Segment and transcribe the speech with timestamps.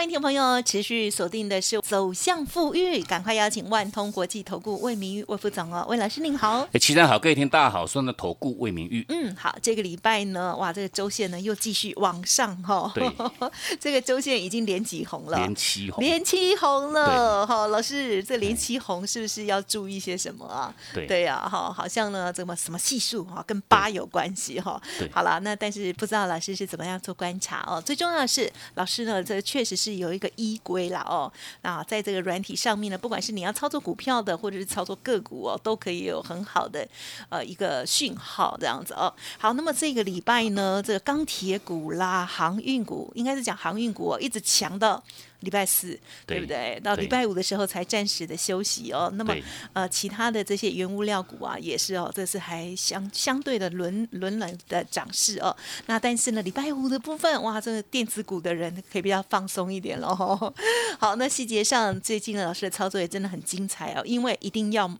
[0.00, 6.66] 欢迎听众朋友持续锁定的是走向富裕，赶快邀请万通国际投顾魏明玉魏副总哦，魏老师您好。
[6.72, 9.04] 哎，齐生好，各位听大家好，说的投顾魏明玉。
[9.10, 12.90] 嗯，好，这个礼拜呢，哇，这个周线呢又继续往上哈。
[12.94, 13.06] 对，
[13.78, 17.46] 这个周线已经连几红了，连七红，连七红了。
[17.46, 20.74] 哈，老师，这连七红是不是要注意些什么啊？
[20.94, 24.80] 对，对呀，哈，好像呢，怎么什么系数哈，跟八有关系哈。
[24.98, 27.78] 对，好了，那但是不知道老师是怎么样做观察哦。
[27.78, 29.89] 最重要的是，老师呢，这确实是。
[29.96, 36.86] 有一个依规了哦，那在这个软体上面呢，不管是你要操作股票的，或者是操作个股哦，都可以有很好的
[37.28, 39.12] 呃一个讯号这样子哦。
[39.38, 45.02] 好，那么这个礼拜呢，这个钢铁股啦、航运股，应该是讲航运股哦，一直强到。
[45.40, 46.78] 礼拜四，对不对？
[46.82, 49.10] 到礼拜五的时候才暂时的休息哦。
[49.14, 49.34] 那么，
[49.72, 55.56] 呃，其他的这些原物料股啊，也是哦，这次还相相对的轮轮轮的涨势哦。
[55.86, 60.14] 那但是呢，礼拜五的部分，哇，这个电子股的人可以比较放松一点喽。
[60.98, 64.90] 好，那细节上，最近的老师的操作也真的很精彩哦，因为一定要。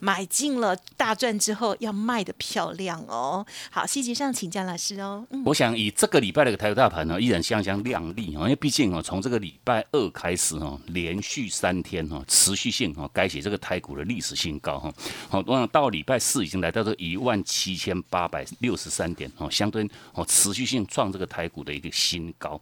[0.00, 3.46] 买进了大赚之后要卖的漂亮哦。
[3.70, 5.26] 好，细节上请教老师哦。
[5.44, 14.92] 我想以这个礼拜的一个台股大盘呢，依然相当亮丽哦，因为毕竟哦，从这个礼拜二开始哦，连续三天哦，持续性哦，改写这个台股的历史新高哈。
[15.28, 22.60] 好，我想到礼拜四已经来到这一万七千八百六十三点哦，相对哦，持续性创这个台股的一个新高。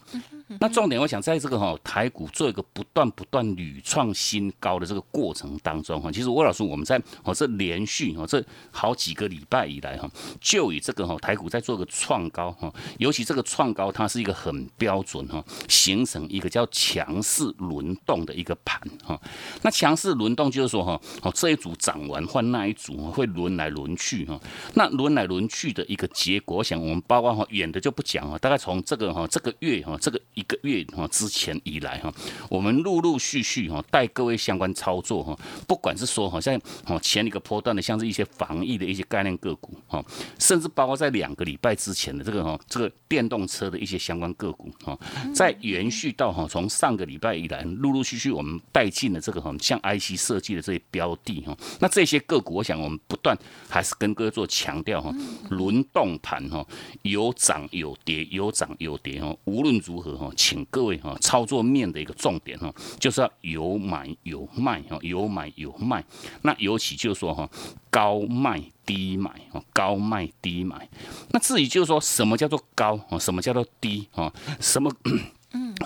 [0.58, 19.20] 那重点，我想在这个哈台股做一个不断不断屡创新高的这个过程当中哈，其实魏老师我们在哦，这连续哦，这好几个礼拜以来哈，就以这个哈台股在做个创高哈，尤其这个创高它是一个很标准哈，形成一个叫强势轮动的一个盘哈。
[19.62, 24.40] 那强势轮动就是说哈，哦这一组涨完换那一组会轮来轮去哈。
[24.74, 32.10] 那轮来轮去的一个结果，我想我们包括哈远的就不讲了，大概从这个哈这个月哈这个一个月哈之前以来哈，
[32.48, 36.58] 我们陆陆续续哈带各位相关操作哈，不管是说好像。
[36.86, 40.04] 哦，前一个波段的，像是一些防疫的一些概念个股，哈，
[40.38, 44.98] 甚至包括在两个礼拜之前的这个哈，这个电动车的一些相关个股，哈，
[45.34, 53.36] 在延续到哈，从上个礼拜以来，陆陆续续我们带进了这个哈，像 IC 设计的这些标的，哈，那这些个股，我想我们不断
[53.68, 55.14] 还是跟各位做强调，哈，
[55.50, 56.66] 轮动盘，哈，
[57.02, 66.04] 有涨有跌，有涨有跌，哈，无论如何，哈，请各位哈，操作面的一个重点，哈，就是要有买有卖，哈，有买有卖，
[66.42, 67.48] 那尤其就是说哈，
[67.90, 70.88] 高卖低买哈，高卖低买。
[71.30, 74.90] 那至于就是说什么叫做高啊，什么叫做低啊，什么？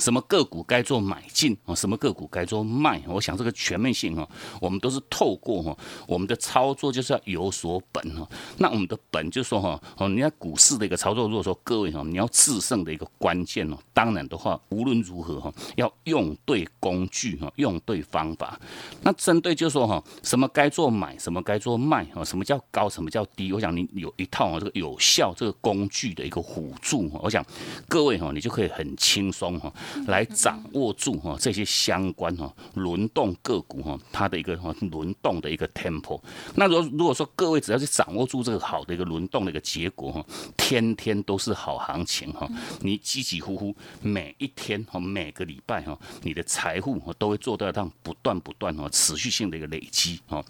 [0.00, 1.74] 什么个股该做买进啊？
[1.74, 3.00] 什么个股该做卖？
[3.06, 4.28] 我想这个全面性哈，
[4.60, 5.76] 我们都是透过哈，
[6.08, 8.28] 我们的操作就是要有所本哈。
[8.58, 18.58] 那我们的本就是说哈，哦，你在股市的一个操作，如果说各位哈，你要制胜的一个关键哦，当然的话，无论如何哈，要用对工具哈，用对方法。
[19.02, 22.24] 那针对就是说哈，什么该做买，什么该做卖啊？
[22.24, 23.52] 什么叫高，什么叫低？
[23.52, 27.44] 我想你有一套啊，这个有效这个工具的一个辅助，我想
[27.88, 29.54] 各位哈，你就可以很轻松。
[29.60, 29.72] 哈，
[30.06, 36.20] 来掌握住哈这些相关哈轮动个股哈它的一个哈轮动的一个 tempo。
[36.56, 40.24] 那如如果说各位只要去掌握住这个好的一个轮动的一个结果哈，
[40.56, 42.48] 天天都是好行情哈。
[42.80, 50.44] 你起起伏伏每一天哈每个礼拜哈，你的财富都会做到让不断不断哈持续性的一个累积哈。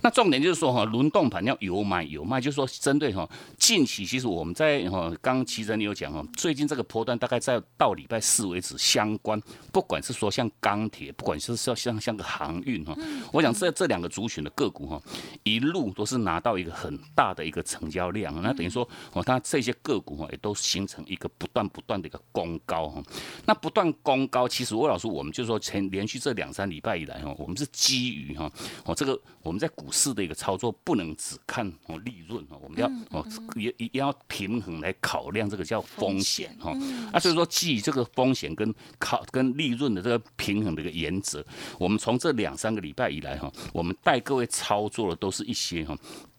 [0.00, 8.46] 那重点就是说哈轮动盘要有买有卖，就是说针对哈近期其实我们在哈刚刚其实你有讲哈，最近这个波段大概在到礼拜四。
[8.46, 9.40] 为止相关，
[9.72, 12.96] 不管是说像钢铁，不管是说像像个航运哈，
[13.32, 15.02] 我想这这两个族群的个股哈，
[15.42, 23.02] 一路都是拿到一个很大的一个成交量，那等于说哦，它这些个股哈也都形成一个不断不断的一个攻高哈，
[23.44, 28.48] 那不断攻高，其实魏老师我们就说前连续这两三礼拜以来哈，我们是基于哈
[28.84, 36.72] 哦这个我们在股市的一个操作不能只看哦利润哈，我们要哦也也要平衡来考量这个叫风险哈，
[37.12, 38.36] 那所以说基于这个风。
[38.36, 38.65] 险跟
[38.98, 41.44] 靠跟利润的这个平衡的一个原则，
[41.78, 45.96] 我们从这两三个礼拜以来哈，我们带各位操作的都是一些哈。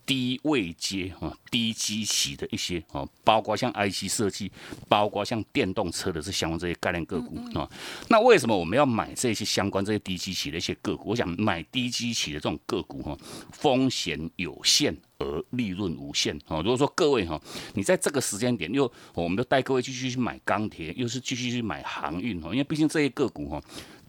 [0.08, 4.50] 低位阶哈、低基期的一些哦，包括像 IC 设计，
[4.88, 7.68] 包括像电动车的这相关这些概念个股啊。
[8.08, 11.10] 那为什么我们要买这些相关这些低基期的一些个股？
[11.10, 13.18] 我想买低基期的这种个股哈，
[13.52, 16.62] 风险有限而利润无限啊。
[16.62, 17.38] 如果说各位哈，
[17.74, 23.62] 你在这个时间点又，我们就带各位继续去买钢铁，又是继续去买航运哈，因为毕竟这些个股哈。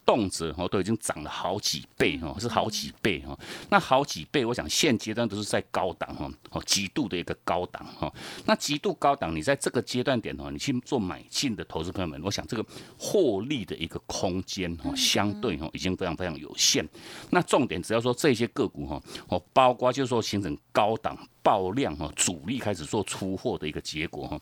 [0.09, 3.37] 动辄哦都已经涨了好几倍哈，是好几倍哈。
[3.69, 8.11] 那好几倍，我想现阶段都是在高档哈，哦极度的一个高档哈。
[8.47, 12.65] 那极度高档，你在这个阶段点哦，你去做买进的投资朋友们，我想这个
[12.97, 16.83] 获利的一个空间哦，相对哦已经非常非常有限。
[17.29, 21.15] 那重点只要说这些个股哈，哦包括就是说形成高档。
[21.49, 24.39] 爆量哈，主力开始做出货的一个结果哈，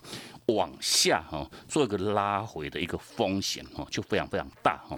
[0.48, 4.94] 往下哈做一个拉回的一个风险哈，就非常非常大哈。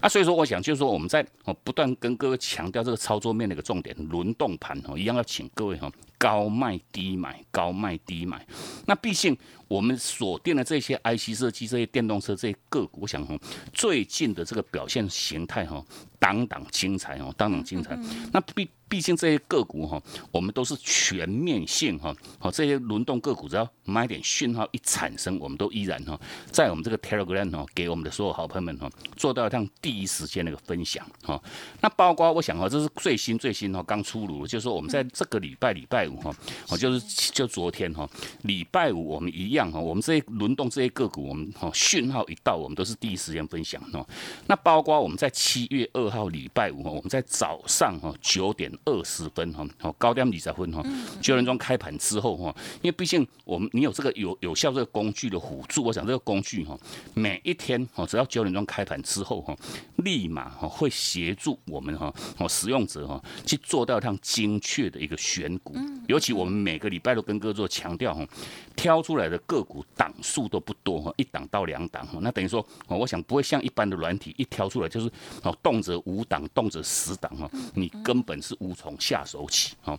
[0.00, 8.46] 啊，所以说我想就是说我们在哦不断跟各位强调这个操作面的一个重点，轮动盘哈，一样要请各位哈高卖低买，高卖低买。
[8.86, 9.36] 那毕竟
[9.70, 13.38] 我们锁定的这些 IC 设计、这些电动车这些个股，我想哈
[13.72, 15.80] 最近的这个表现形态哈，
[16.18, 17.96] 当当精彩哦，当当精彩。
[18.32, 20.02] 那毕毕竟这些个股哈，
[20.32, 26.20] 我们都是全面性哈，好这些轮动个股，只要买点讯号一产生，我们都依然哈，
[26.50, 31.40] 在我们这个 Telegram 哈，给我们的所有好朋友们哈，做到一趟第一时间那个分享哈。
[31.80, 36.34] 那包括我想哈，这是最新最新哈，刚出炉，就是说我们在这个礼拜礼拜五哈，
[36.68, 38.08] 哦就是就昨天哈，
[38.42, 44.06] 礼拜五我们一样哈，我们这些轮动这些个股，我们哈讯号一到，我们都是第一时间分享哈。
[44.46, 48.70] 那包括我们在七月二号礼拜五哈，我们在早上哈九点。
[48.84, 50.82] 二十分哈，好高点二十分哈，
[51.20, 56.78] 九点钟开盘之后哈，因为毕竟我们你有这个有有效这个工具的辅助，我想这个工具哈，
[57.14, 59.56] 每一天哈，只要九点钟开盘之后哈，
[59.96, 65.76] 立马哈会协助我们哈，哦使用者哈去做到一趟精确的一个选股，
[66.08, 68.26] 尤其我们每个礼拜都跟各位做强调哈，
[68.74, 75.10] 挑出来的个股档数都不多哈，一档到两档哈，那等于说哦，我想不会像一般的软体一挑出来就是
[75.42, 78.70] 哦动辄五档动辄十档哈，你根本是无。
[78.80, 79.94] 从下手起，哈，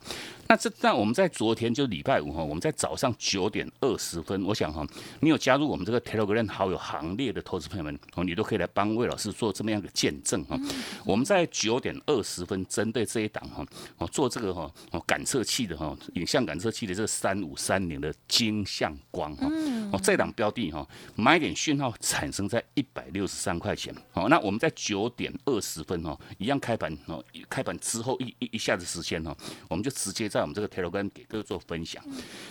[0.47, 4.83] 那这那我们在昨天就礼拜五哈，我们在早上九点二十分，我想哈，
[5.19, 10.57] 你有加入我们这个 Telegram 好友行列的投资朋友们哦，你都可以来帮魏老师做这么样的见证哈。
[11.05, 13.63] 我们在九点二十分针对这一档哈，
[13.99, 19.47] 哦做这个哈哦感测器的哈影像感测器的这三五三零的金像光哈，
[19.91, 28.61] 哦这档标的哈买点讯号产生在一百六十三块钱，好，那我们在九点二十分哈一样开盘哦，开盘之后一一一。
[28.61, 29.35] 下子时间哈，
[29.67, 31.99] 我们就直接在我们这个 Telegram 给各位做分享。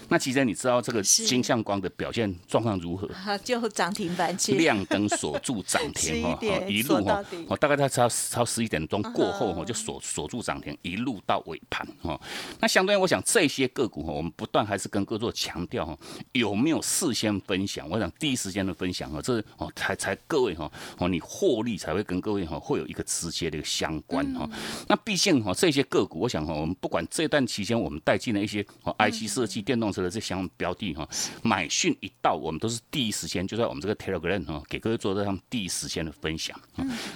[0.09, 3.09] 那其实你知道这个金相光的表现状况如何？
[3.45, 12.21] 就涨停板，亮灯锁住涨停哈，一路哈，哦大概在超超十一点钟过后哈，就锁锁住涨停，一路到尾盘哈。
[12.59, 15.97] 那相对于我想这些个股哈，我们不断还是跟各位做强调哈，
[16.33, 17.88] 有没有事先分享？
[17.88, 24.49] 我想第一时间的分享哈，这哦才才各位哈哦，你获利才会跟各位哈会有一个直接的一个相关哈。
[24.88, 31.09] 那毕竟哈这些个个股，我想哈，我们不管这段期间我们带进了一些哦 IC 设计、电动车的这相关标的哈，
[31.43, 36.59] 买讯一到，我们都是第一时间就在我们这个 Telegram 哈，给各位做这样第一时间的分享。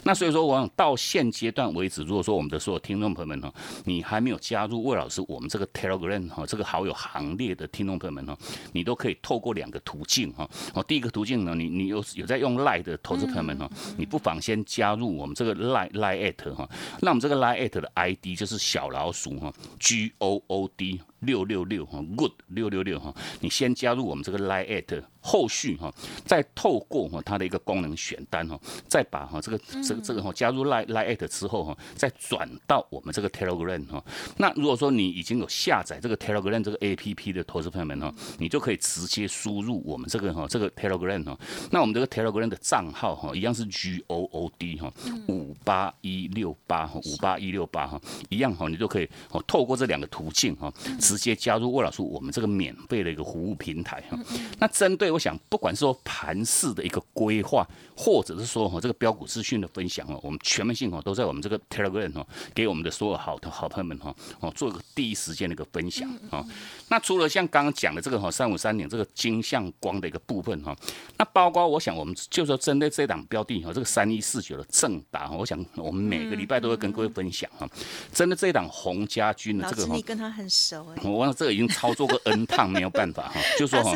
[0.02, 8.36] 那所以说，我想到现阶段为止，如果说我们的所有听众朋友们哈，你还没有加入魏老师我们这个 Telegram 哈这个好友行列的听众朋友们哈，
[8.72, 10.46] 你都可以透过两个途径哈。
[10.74, 16.68] 哦，第一个途径呢，你你有有在用 Line 的投资朋友们哈，你不妨先加入我们这个 Line Line at 哈，
[17.00, 18.58] 那我们这个 Line at 的 ID 就是。
[18.64, 20.98] 小老鼠哈，G O O D。
[21.24, 25.92] 六六六哈，good 六六六哈，你先加入我们这个 line at，后续哈，
[26.24, 34.04] 再透过哈它的一个功能选单哈，再把哈这个这个这个哈加入 line line at 之后哈，再转到我们这个 telegram 哈。
[34.36, 41.38] 那如果说你已经有下载这个 telegram 这个 A P P 的投资朋友们哈，你就可以直接输入我们这个哈这个 telegram 哈。
[41.70, 44.92] 那我们这个 telegram 的账号哈，一样是 G O O D 哈
[45.28, 50.72] 五八一六八哈五八一六八哈，一样哈，你就可以哦透过这两个途径哈。
[51.00, 54.18] 直接加入魏老师我们这个免费的一个服务平台哈，
[54.58, 57.66] 那针对我想不管是说盘市的一个规划，
[57.96, 66.44] 或者是说哈这个标股资讯的分享哦，我们全面性哦都在我们这个 Telegram 哦，给我们的所有好的好朋友们哈哦做一个第一时间的一个分享啊。
[66.88, 70.76] 那除了像刚刚讲的这个哈三五三零这个金像光的一个部分哈，
[71.16, 77.68] 那包括我想我们就说针对这档标的哈，这个三一四九的正达，我想我们每个礼拜都会跟各位分享哈，
[78.12, 80.93] 针对这一档洪家军的这个哈，你跟他很熟哎。
[81.02, 83.92] 我忘这个已经操作过 N 趟，没有办法哈， 就说哈，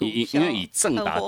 [0.00, 1.20] 以因为以正达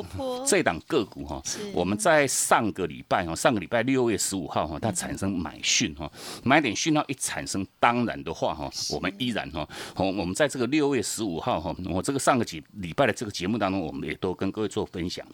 [0.46, 1.42] 这档个股哈，
[1.72, 6.10] 我们在上个礼拜哈，上个礼拜六月十五号哈，它产生买讯哈，
[6.44, 15.26] 买点讯号一产生，当然的话哈，我们依然哈哦，我们在这个六月十五号哈，我这个上个几礼拜的这个节目当中，我们也都跟各位做分享。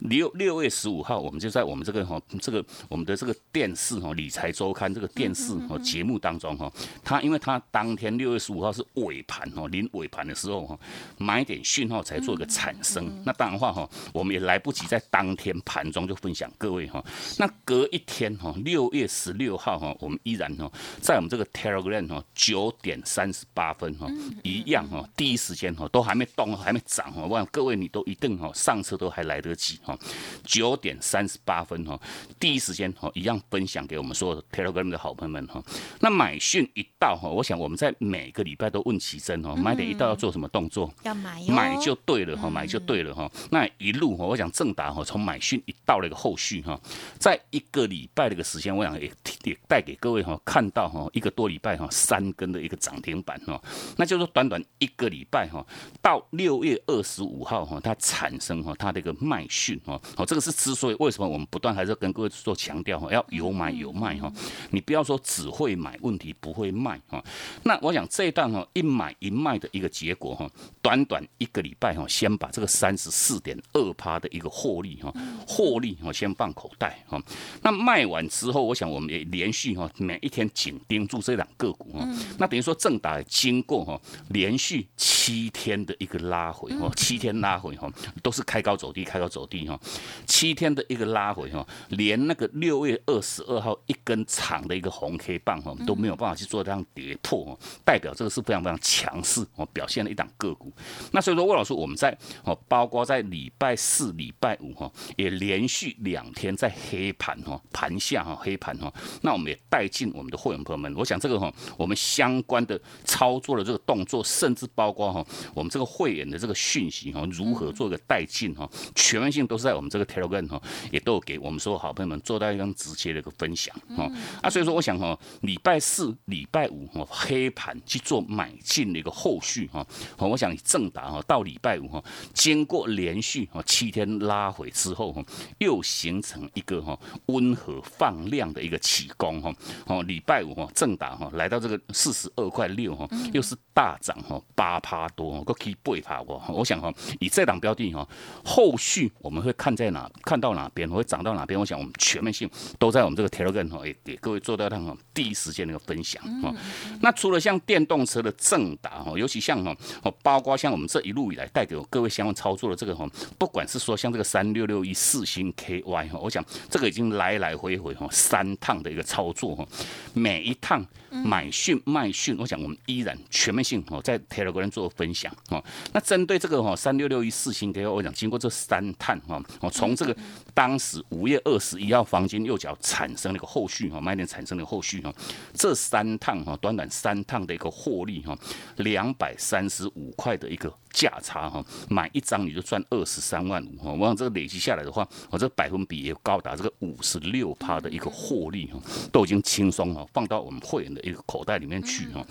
[0.00, 10.78] 六六月十五号，我们就在我们这个哈这个我们的这个电视哈理财周刊这个电视哈节目当中哈，它因为它当天六月十五号是尾盘哦，临尾盘的时候哈，
[11.16, 13.10] 买点讯号才做一个产生。
[13.24, 17.02] 那当然话哈，我们也来不及在当天盘中就分享各位哈。
[17.38, 20.70] 那隔一天哈，六月十六号哈，我们依然哈
[21.00, 24.06] 在我们这个 Telegram 哈九点三十八分哈，
[24.42, 29.96] 一样哈，第一时间哈都还没动，还没涨哈，我想各位你都一定哈上车都还来得及哈。
[30.44, 31.98] 九点三十八分哈，
[32.40, 35.62] 第一时间哈一样分享给我们所有 Telegram 的好朋友们哈。
[36.00, 40.92] 那买讯一到哈，我想我们在每个礼拜都问起真哈，买点一到要做什么动作？
[41.02, 43.30] 要买，买就对了哈，买就对了哈。
[43.50, 46.80] 那一路哈，我想正达哈从买讯一到了一个后续哈，
[47.18, 49.10] 在一个礼拜的一个时间，我想也
[49.44, 53.60] 也带给各位哈看到哈一个多礼拜哈三根的一个涨停板哈，
[53.96, 55.64] 那就是短短一个礼拜哈，
[56.00, 64.32] 到六月二十五号哈，它产生哈它的一个卖讯哈，好，这个是之所以为什么我们不断还是跟各位做强调哈，要有买有卖哈，
[64.70, 67.22] 你不要说只会买，问题不会卖哈。
[67.62, 70.48] 那我想这一段哈一买一卖的一个结果哈，
[70.80, 75.12] 短短一个礼拜哈，先把这个三十四点二趴的一个获利哈，
[75.46, 77.20] 获利哈先放口袋哈。
[77.62, 82.08] 那卖完之后，我想我们也连续哈每一天紧盯住这两个股哈。
[82.38, 89.78] 那等于说正达经过哈连续七天的一个拉回哈，七天拉回哈都是开高走低，开高走低哈。
[90.26, 100.72] 七天的一个拉回哈，连那个六月二十二号一根长的一个红 K 棒哈都没有办法去做这样跌破，代表这个是非常非常强势哦表现了一档个股。
[101.12, 108.92] 那所以说魏老师我们在哦包括在礼拜四、礼拜五哈也连续两天在黑盘哈盘下哈黑盘哈，
[109.22, 124.10] 那我们也带进我们的会员朋友们，我想这个哈我们相关的操作的这个动作，甚至包括哈我们这个会员的这个讯息哈如何做一个带进哈全面性都是在我们这个 Telegram 哈也都有给我们所有好朋友们做到一张直接的一个分享哈
[124.42, 129.86] 啊所以说我想哈礼拜四、礼拜五哈黑盘去做买进了一个后续哈，
[130.18, 132.02] 好我想正达哈到礼拜五哈
[132.34, 135.24] 经过连续哈七天拉回之后哈
[135.58, 139.54] 又形成一个哈温和放量的一个起攻哈。
[139.86, 148.06] 哦礼拜五哈正达哈来到这个四十二块六哈又是大涨哈八趴多，个可以背趴我，我想哈以这档标的哈
[148.44, 156.54] 后续我们会看在哪看到哪边会涨到哪边，我想我们全面性都在我们这个 Telegram 哈也给各位做到那个第一时间的一个分享哈。
[157.00, 163.08] 那除了像电动车的正达哈，尤其像哈哦包括像我们这一路以来带给各位相关操作的这个哈，
[163.38, 169.66] 不管是说像这个三六六一四星 KY 哈，我想这个已经来来回回哈三趟的一个操作哈，
[170.12, 170.84] 每一趟
[171.24, 175.62] 买讯卖讯，我想我们依然全面性哦在 Telegram 做分享哦。
[175.92, 180.16] 那针对这个哈三六六一四星给我讲经过这三趟哈，哦从这个
[180.54, 185.12] 当时五月二十一号黄金右脚产生了一个后续哈，买点产生的后续哈，
[185.54, 188.36] 这三趟哈短短三趟的一个获利哈，
[188.76, 190.72] 两百三十五块的一个。
[190.96, 198.80] 价差哈，买一张你就赚二十三万五哈，我想这个累积下来的话，我这个百分比也高达这个五十六趴的一个获利哈，
[199.12, 202.26] 都已经轻松哈，放到我们会员的一个口袋里面去哈。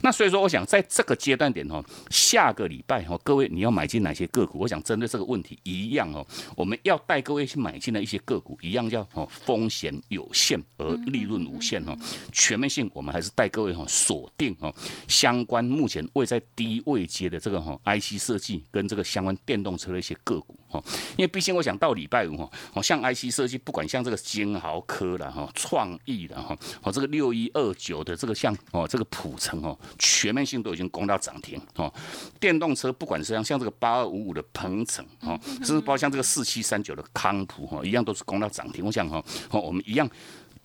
[0.00, 4.60] 那所以说，我想在这个阶段点哈，下个礼拜哈，各位你要买进哪些个股？
[4.60, 6.24] 我想针对这个问题一样哦，
[6.56, 11.96] 我们要带各位去买进的一些个股一样叫哦风险有限而利润无限哈，
[12.30, 14.72] 全面性我们还是带各位哈锁定哈
[15.08, 18.03] 相关目前位在低位阶的这个哈 I。
[18.04, 20.82] IC 设计跟这个相关电动车的一些个股哈，
[21.16, 31.92] 因为毕竟我想到礼拜五哈，哦像 IC 设计，不管像这个金豪科的哈、创意的哈，哦这个六一二九的这个像哦这个普成哦，全面性都已经攻到涨停哦。
[32.38, 38.84] 电动车不管是像像这个八二五五的鹏程哦，甚至包括像这个四七三九的康普哈，一样都是攻到涨停。
[38.84, 40.08] 我想哈，哦我们一样。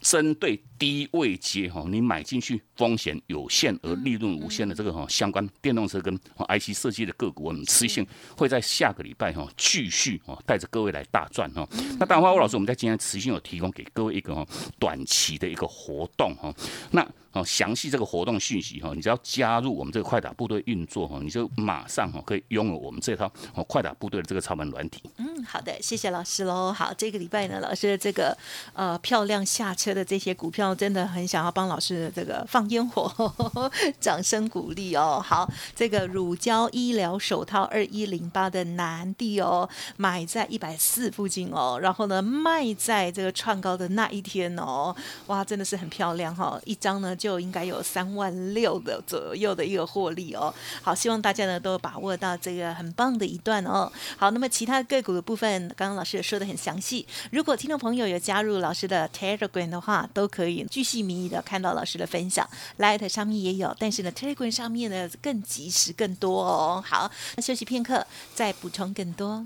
[0.01, 11.68] 针对低位接哈，你买进去风险有限而利润无限的这个哈相关电动车跟 IC 设计的个股，我们持续性会在下个礼拜哈继续哈带着各位来大赚哈。
[12.00, 14.46] 那当然，吴老师我们在今天持续有提供给各位一个哈
[14.77, 16.53] 短期的一个活动哈。
[16.91, 25.03] 那哦，详细这个活动讯息哈，你只要加入我们这个快打部队运作哈，你就马上哈可以拥有我们这套哦快打部队的这个超门软体。
[25.17, 26.71] 嗯，好的，谢谢老师喽。
[26.71, 28.38] 好，这个礼拜呢，老师的这个
[28.71, 29.89] 呃漂亮下车。
[29.89, 33.12] 的这些股票，真的很想要帮老师这个放烟火，
[34.00, 35.19] 掌声鼓励哦。
[35.19, 39.67] 好，这个乳胶医疗手套二一零八的南地哦，
[39.98, 44.95] 买在一百四附近哦，然后呢卖在这个创高的那一天哦，
[45.25, 50.51] 哇，真的是很漂亮哈，一张呢就应该有三万六的左右的一个获利哦。
[50.81, 53.91] 好，希望大家呢都把握到这个很棒的一段哦。
[54.17, 66.81] 好，那么其他个股的部分，刚刚老师也说的很详细，如果听众朋友有加入老师的 Telegram 的话，都可以巨细靡遗的看到老师的分享，Light 上面也有，但是呢 Telegram 上面呢更及时更多哦。
[66.85, 69.45] 好，那休息片刻，再补充更多。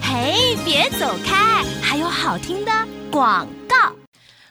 [0.00, 2.72] 嘿，别走开，还有好听的
[3.10, 4.09] 广告。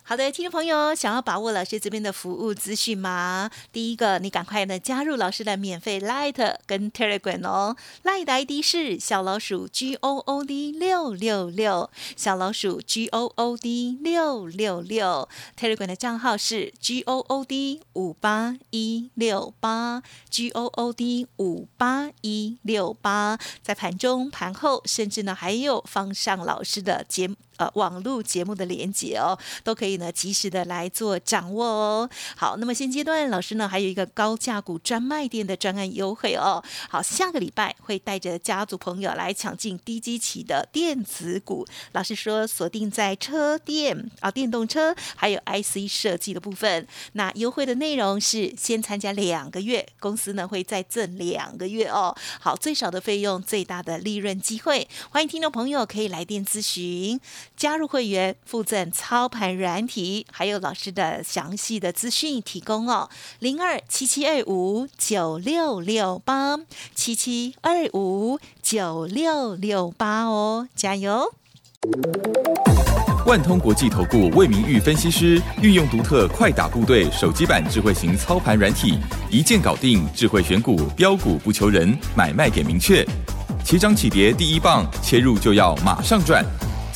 [0.10, 3.52] 好的，听众朋友，想要把握老师这边的服务资讯吗？
[3.72, 7.78] 第一个，你赶快呢加入老师的免费 Light 跟 Telegram 哦。
[8.04, 15.30] Light 的 ID 是小老鼠 G O O D 六六六，小老鼠 G O O D 六六六。
[15.56, 20.02] Telegram 的账号是 G O O D 五八一六八
[20.32, 23.38] ，G O O D 五八一六八。
[23.62, 27.36] 在盘中、盘后，甚至呢还有放上老师的节目。
[27.60, 32.10] 呃，网络节目的连接哦，都可以呢及时的来做掌握哦。
[32.38, 36.64] 好，那么现阶段老师呢还有一个高价股专卖店的专案优惠哦。
[36.90, 41.68] 好，下个礼拜会带着家族朋友来抢进低基期的电子股。
[41.92, 46.88] 老师说锁定在车电啊，电动车还有 IC 设计的部分。
[47.12, 52.16] 那优惠的内容是先参加两个月，公司呢会再赠两个月哦。
[52.40, 57.20] 好，最少的费用，最大的利润机会，欢迎听众朋友可以来电咨询。
[57.60, 66.58] 加入会员附赠操盘软体，还有老师的详细的资讯提供哦，零二七七二五九六六八
[66.96, 71.34] 七七二五九六六八哦，加油！
[73.26, 78.98] 万通国际投顾魏明玉分析师运用独特快打部队手机版智慧型操盘软体，
[79.30, 83.06] 一键搞定智慧选股标股不求人，买卖点明确，
[83.66, 86.42] 起涨起跌第一棒，切入就要马上赚。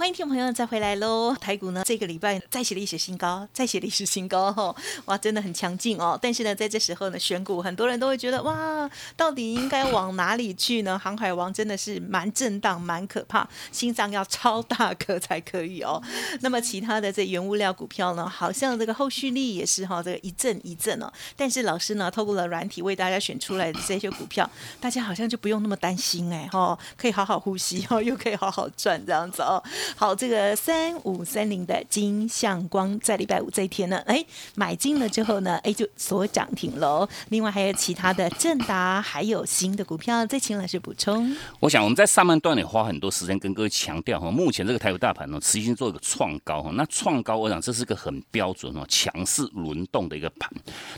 [0.00, 1.36] 欢迎听众朋友再回来喽！
[1.38, 4.74] 台股呢这个礼拜再写历史新高，再写历史新高哈！
[5.04, 6.18] 哇，真的很强劲哦。
[6.22, 10.98] 但是呢，在这时候呢，选股很多人都会觉得哇，到底应该往哪里去呢？
[10.98, 16.02] 航海王真的是蛮震荡、蛮可怕，心脏要超大颗才可以哦。
[16.40, 21.12] 那么其他的这原物料股票呢，好像这个后续力也是哈，这个一阵一阵哦。
[21.36, 29.62] 但是老师呢，透过了软体为大家选出来的这些股票，大家好像就不用那么担心哎哈，可以好好呼吸哦，又可以好好赚这样子哦。
[29.96, 34.24] 好，这个三五三零的金相光在礼拜五这一天呢，哎，
[34.54, 37.08] 买进了之后呢，哎，就锁涨停喽。
[37.28, 41.36] 另外还有其他的正达，还有新的股票，再请老师补充。
[41.58, 46.70] 我想我们在上半段也花很多时间跟各位强调哈，目前这个台股大盘呢，持续性做一个创高哈。
[46.74, 50.50] 那创高，我想这是个很标准哦，强势轮动的一个盘。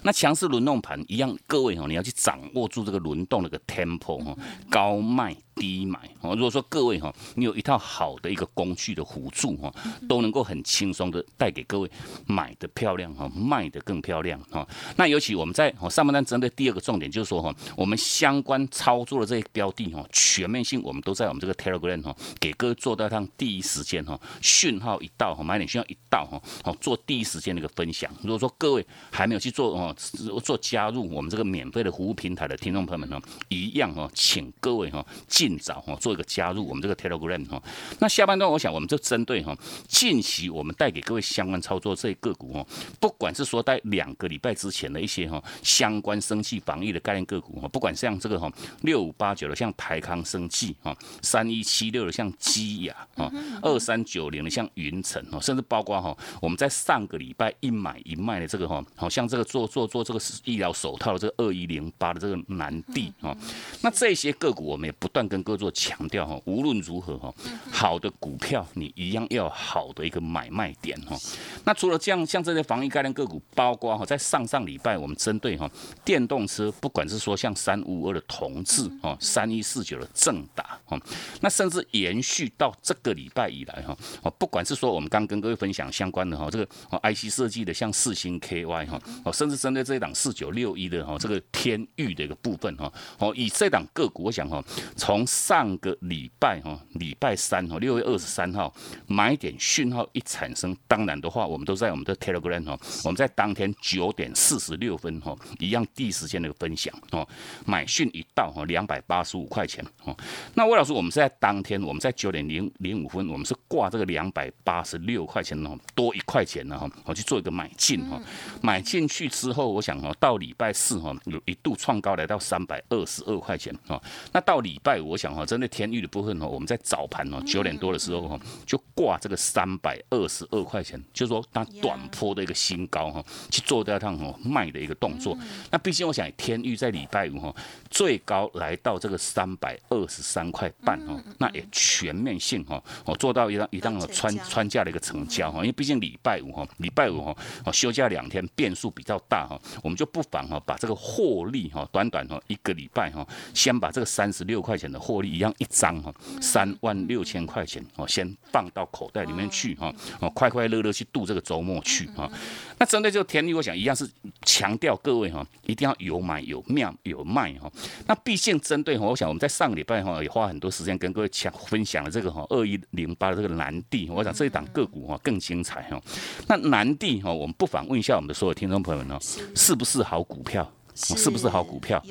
[0.02, 4.36] 那强势轮动盘一样，各位哈，你要去掌握住这个轮动的个 tempo 哈，
[4.70, 5.36] 高卖。
[5.54, 9.72] 低买哦，如果说各位哈，你有一套好的一个工具的辅助哈，
[10.08, 11.90] 都能够很轻松的带给各位
[12.26, 14.66] 买的漂亮哈，卖的更漂亮哈。
[14.96, 28.10] 那尤其我们在上半段针对第二个重点就是说哈，我们相关操作的这些标的哈，全面性我们都在我们这个 Telegram 哈，给各位做到趟第一时间哈，讯号一到哈，买点讯号一到哈，好做第一时间的一个分享。
[28.22, 29.94] 如果说各位还没有去做哦，
[30.42, 35.04] 做加入我们这个免费的服务平台的听众朋友们呢，一样哈，请各位哈。
[35.42, 37.60] 尽早哈做一个加入我们这个 Telegram 哈，
[37.98, 39.56] 那下半段我想我们就针对哈
[39.88, 42.64] 近期我们带给各位相关操作这些个股哈，
[43.00, 48.48] 不管是说在两个礼拜之前的一些哈相关生气防疫的概念个股哈，不管像这个哈
[48.82, 53.28] 六五八九的像台康生气哈，三一七六的像基亚哈，
[53.62, 63.36] 二三九零的像云城哈，甚至包括哈我们在上个礼拜一买一卖的这个哈，好像这个做做做这个医疗手套的这个二一零八的这个南地哈，
[63.80, 65.28] 那这些个股我们也不断。
[65.32, 67.34] 跟各位做强调哈，无论如何哈，
[67.70, 71.16] 好的股票你一样要好的一个买卖点哈。
[71.64, 75.70] 那除了这样，像这些防疫概念个股，包括哈，在上上礼拜我们针对哈
[76.04, 81.00] 电动车，不管是说像三五二的同志哈，三一四九的正达哈，
[81.40, 86.66] 那甚至延续到这个礼拜以来哈，哦，不管是说我们刚跟各位分享相关的哈，这个
[87.02, 94.62] IC 设计的像四星 KY 哈，哦，甚至针对这一档四九六一的哈，这个天域的一个部分哈，哦，以这档个股，我想哈，
[94.96, 98.72] 从从上个礼拜哈，礼拜三哈，六月二十三号
[99.06, 107.26] 买点讯号一产生，当然的话，我们都在我们的 Telegram 哈，我们在当天九点四十六分哈，一样第一时间的分享哦，
[107.64, 110.16] 买讯一到哈，两百八十五块钱哦。
[110.54, 118.20] 那魏老师，我们是在当天，我们在九点零零五分，我们是挂这个两百八十六块钱哦，多一块钱呢哈，我去做一个买进哈，
[118.60, 135.36] 买进去之后，我想哦，到礼拜四哈，有一度创高来到三百二十二块钱哦，那到礼拜五，我想哈，针对天域的部分哦，我们在早盘哦九点多的时候哈，就挂这个三百二十二块钱，就是说它短坡的一个新高哈，去做掉趟哦卖的一个动作。
[135.70, 137.54] 那毕竟我想天域在礼拜五哈，
[137.90, 162.30] 最高来到这个三百二十三块半哦，那也全面性哈，哦做到一档一档哦穿穿价的一个成交哈，因为毕竟礼拜五哈，礼拜五哈哦休假两天变数比较大哈，我们就不妨哈把这个获利哈，短短哈一个礼拜哈，先把这个三十六块钱的获利一样一张哈，三万六千块钱哦，先放到口袋里面去哈，哦快快乐乐去度这个周末去哈。
[162.78, 164.08] 那针对这个天利，我想一样是
[164.46, 167.68] 强调各位哈，一定要有买有卖有卖哈。
[168.06, 176.00] 那毕竟针对哈，我想我们在上个礼拜哈也花很多时间跟各位讲分享了这个哈二一零八的这个南地，我想这一档个股哈更精彩哈。
[176.46, 179.18] 那南地哈，我们不妨问一下我们的所有听众朋友们哦，
[179.56, 180.70] 是不是好股票？
[180.94, 182.04] 是不是好股票？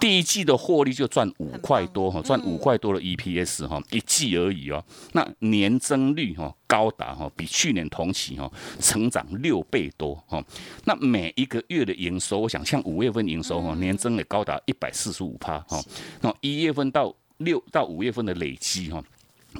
[0.00, 4.84] 第一季的获利就赚五块多哈，赚五块多的 EPS 哈，一季而已哦。
[5.12, 10.42] 那年增率哈高达哈，比去年同期哈成长六倍多哈。
[10.84, 15.82] 那每一个月的营收，我想像五月份营收哈，年增也高达一百四十五趴哈。
[16.20, 19.02] 那一月份到六到五月份的累积哈。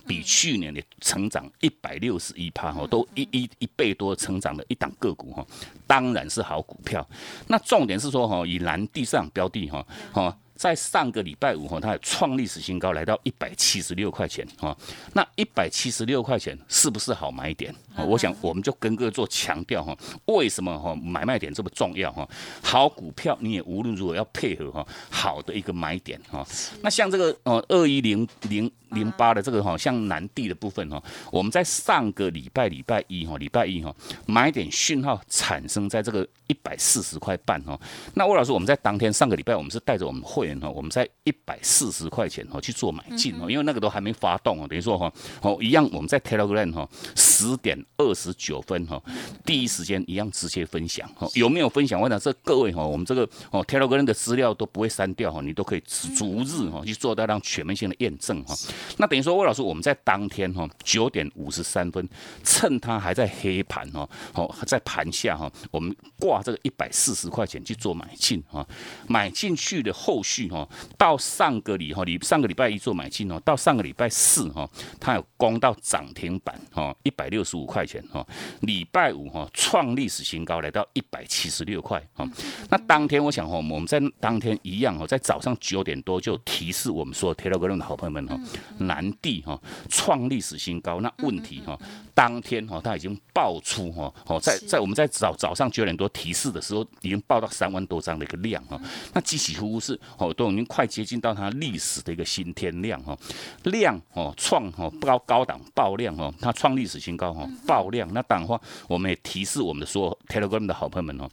[0.07, 5.46] 比去年的成长一百六十一趴哈，都一一一倍多成长的一档个股哈，
[5.87, 7.07] 当然是好股票。
[7.46, 10.38] 那重点是说哈，以蓝地上标的哈，哈。
[10.59, 14.77] 在上个礼拜五哈，它创历史新高，来到一百七十六块钱哈。
[15.14, 17.73] 那一百七十六块钱是不是好买点？
[17.97, 22.29] 我想我们就跟各位做强调哈，为什么哈买卖点这么重要哈？
[22.61, 26.44] 好股票你也无论如何要配合哈好的一个买点哈。
[26.83, 33.94] 那像这个呃二一零零零八的这个哈，像南地的部分哈，我们在上个礼拜礼拜一哈，礼拜一哈
[34.27, 37.79] 买点讯号产生在这个一百四十块半哈。
[38.14, 40.48] 那魏老师，我们在当天上个礼拜我们是带着我们会。
[40.73, 49.03] 我们在一百四十块钱哈去做买进哦，因为那个都还没发动哦，等于说哈哦一样，我们在 Telegram 哈十点二十九分哈
[49.45, 52.01] 第一时间一样直接分享哈，有没有分享？
[52.01, 55.81] 我讲这各位哈，我们这个哦 Telegram 的资料都不会删掉哈，你都可以
[56.17, 58.55] 逐日哈去做到让全面性的验证哈。
[58.99, 62.09] 那等于说魏老师，我们在当天哈九点五十三分，
[62.45, 68.67] 趁它还在黑盘哈哦在盘下哈，我们挂这个一百四十块钱去做买进哈，
[69.07, 70.38] 买进去的后续。
[70.46, 74.68] 哈，到上个礼哈礼上个礼拜一做买进哦，到上个礼拜四哈，
[75.01, 78.27] 它有攻到涨停板哈，一百六十五块钱哈。
[78.61, 82.29] 礼拜五哈创历史新高，来到一百七十六块哈。
[82.68, 88.38] 那当天我想哈，我们在当天一样哈，在早上九点多就提示我们说，Telegram 的好朋友们哈，
[88.79, 91.01] 南地哈创历史新高。
[91.01, 91.79] 那问题哈，
[92.14, 98.81] 当天哈它已经爆出哈，哦在在我们在早早上九点多提示的时候，已经爆到三万多张的一个量哈。
[99.12, 100.28] 那几乎是哦。
[100.33, 103.17] 都已经快接近到它历史的一个新天量哈，
[103.64, 108.09] 量哦创哦高高档爆量哦，它创历史新高哈，爆量。
[108.12, 111.29] 那当然话，我们也提示我们的所有 Telegram 的好朋友们哦，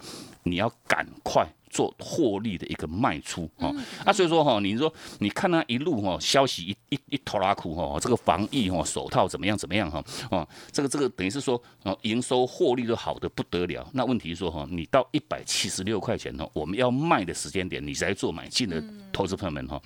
[0.46, 1.46] 你要赶快。
[1.68, 13.86] 做获利的一个卖出哦，啊所以说哈，你说你看那一路哈，消息一一一拖拉苦哈，这个防疫哈手套怎么样怎么样哈，哦，这个这个等于是说哦，营收获利都好的不得了。
[13.92, 18.82] 那问题是说哈，你到一百七十六块钱哈，我们要卖的时间点，你才做买进的
[19.12, 19.82] 投资朋友们哈。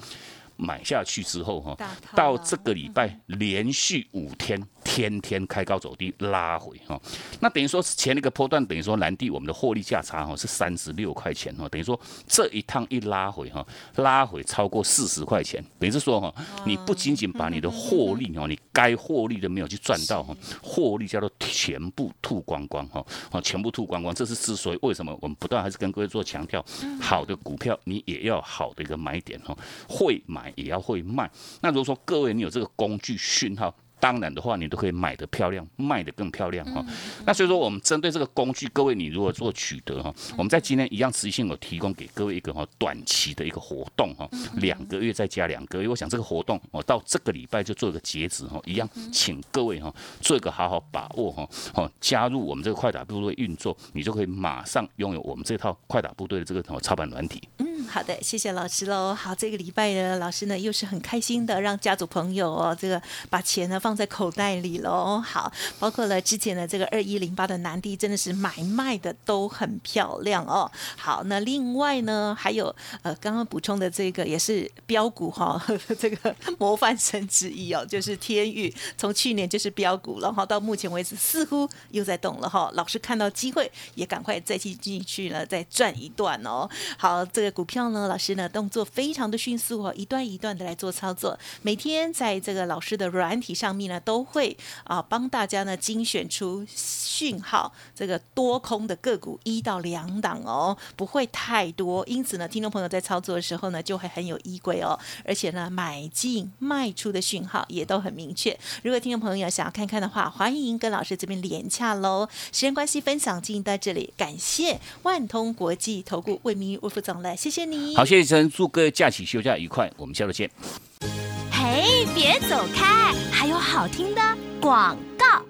[0.62, 1.74] 买下去之后哈，
[2.14, 7.00] 到这个礼拜连续五天天天开高走低拉回哈，
[7.40, 11.98] 那等于说前一个波段等于说蓝地我们的获利价差哈是三十六块钱哈，等于说
[12.28, 16.34] 这一趟一拉回哈，拉回超过四十块钱，等于是说哈，
[16.66, 26.66] 你不仅仅把你的获利哈，你该获利的没有去赚到哈，获利叫做全部吐光光哈，啊全部吐光光，这是之所以为什么我们不断还是跟各位做强调，
[27.00, 29.56] 好的股票你也要好的一个买点哈，
[29.88, 30.54] 会买。
[30.56, 31.30] 也要会卖。
[31.62, 36.84] 那如果说各位你有这个工具讯号，当然的话你都可以买的漂亮，卖的更漂亮哈。
[37.26, 45.88] 那所以说我们针对这个工具，各位你如果做取得哈，我们在今天一样持续性有提供给各位一个哈短期的一个活动哈，两个月再加两个月。
[45.88, 57.48] 我想这个活动我到这个礼拜就做一个截止哈，一样请各位哈做一个好好把握哈，哦加入我们这个快打部队运作，你就可以马上拥有我们这套快打部队的这个操盘软体。
[57.58, 59.16] 嗯好的，谢谢老师喽。
[59.16, 65.20] 好，这个礼拜呢，老师呢又是很开心的，让家族朋友哦，这个把钱呢放放在口袋里喽。
[65.20, 70.70] 好，包括了之前的这个二一零八的南地，真的是买卖的都很漂亮哦。
[70.96, 75.60] 好，那另外呢，还有呃，刚刚补充的这个也是标股哈，
[75.98, 82.70] 这个模范生之一哦，就是天域，从去年就是标股了哈，到目前为止似乎又在动了哈。
[82.76, 86.70] 老师看到机会，也赶快再去进去了，再赚一段哦。
[86.96, 91.36] 好，这个股票呢，老师呢动作非常的迅速哦，一段一段的来做操作。
[91.64, 102.06] 每天在这个老师的软体上呢，都会啊帮大家呢精选出讯号这个多空的个股一到两档哦，不会太多。
[102.08, 108.58] 因此呢，听众朋友在操作的时候呢，就会很有依规哦，而且呢，买进卖出的讯号也都很明确。
[108.84, 112.28] 如果听众朋友想要看看的话，欢迎跟老师这边连洽喽。
[112.52, 117.96] 时间关系，分享进行到这里，感谢万通国际投顾魏明魏副总了，谢谢你。
[117.96, 121.29] 好，谢谢陈，祝各位假期休假愉快，我们下周见。
[121.62, 124.22] 嘿，别走开，还有好听的
[124.62, 125.44] 广告。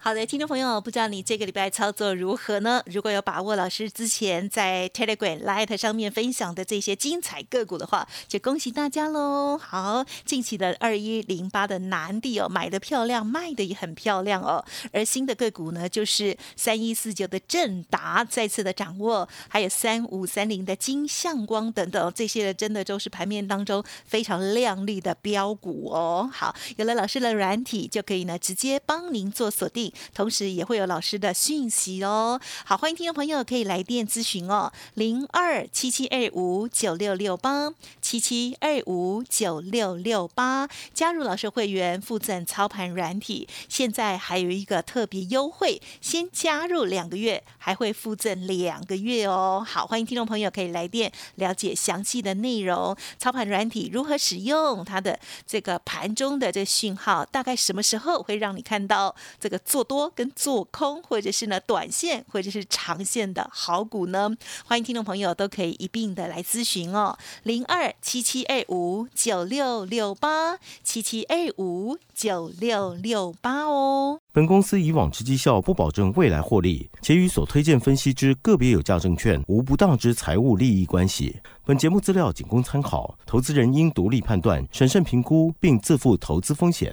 [0.00, 2.80] 好的，听众朋友，不知道你这个礼拜操作如何呢？
[2.86, 9.58] 如果有把握老师之前在 Telegram、Light 上面分享的这些精彩个股的话，就恭喜大家喽！
[9.58, 14.64] 好，近期的二一零八的南地哦，买的漂亮，卖的也很漂亮哦。
[14.92, 26.30] 而新的个股呢，就是三一四九的正达再次的掌握，还有三五三零的金相光等等，这些的真的都是盘面当中非常亮丽的标股哦。
[26.32, 29.87] 好，有了老师的软体，就可以呢直接帮您做锁定。
[30.14, 32.40] 同时也会有老师的讯息哦。
[32.64, 49.64] 好，欢迎听众朋友可以来电咨询哦，零二七七二五九六六八七七二五九六六八，加入老师会员附赠操盘软体，现在还有一个特别优惠，先加入两个月还会附赠两个月哦。
[49.66, 64.28] 好，欢迎听众朋友可以来电了解详细的内容，操盘软体如何使用，它的这个盘中的这讯号，大概什么时候会让你看到这个做多跟做空，或者是呢短线或者是长线的好股呢？
[64.64, 74.18] 欢迎听众朋友都可以一并的来咨询哦，零二七七二五九六六八七七二五九六六八哦。
[74.32, 81.36] 本公司以往之绩效不保证未来获利，且与所推荐分析之个别有价证券无不当之财务利益关系。
[81.64, 86.92] 本节目资料仅供参考，投资人应独立判断、审慎评估，并自负投资风险。